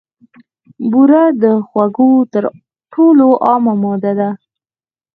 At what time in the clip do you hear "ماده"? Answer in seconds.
3.81-4.11